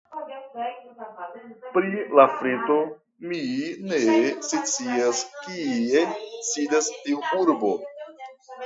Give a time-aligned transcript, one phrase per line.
[1.75, 1.91] Pri
[2.21, 2.79] Lafrito,
[3.27, 3.43] mi
[3.93, 4.01] ne
[4.49, 6.05] scias kie
[6.51, 7.73] sidas tiu urbo.